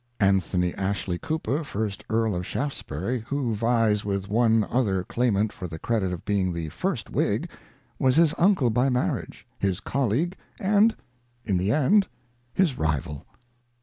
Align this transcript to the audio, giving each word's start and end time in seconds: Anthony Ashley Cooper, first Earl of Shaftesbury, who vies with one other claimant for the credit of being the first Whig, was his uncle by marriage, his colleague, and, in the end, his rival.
Anthony 0.19 0.73
Ashley 0.73 1.19
Cooper, 1.19 1.63
first 1.63 2.03
Earl 2.09 2.33
of 2.35 2.43
Shaftesbury, 2.43 3.19
who 3.27 3.53
vies 3.53 4.03
with 4.03 4.27
one 4.27 4.63
other 4.67 5.03
claimant 5.03 5.53
for 5.53 5.67
the 5.67 5.77
credit 5.77 6.11
of 6.11 6.25
being 6.25 6.51
the 6.53 6.69
first 6.69 7.11
Whig, 7.11 7.47
was 7.99 8.15
his 8.15 8.33
uncle 8.39 8.71
by 8.71 8.89
marriage, 8.89 9.45
his 9.59 9.79
colleague, 9.79 10.35
and, 10.59 10.95
in 11.45 11.55
the 11.57 11.71
end, 11.71 12.07
his 12.51 12.79
rival. 12.79 13.27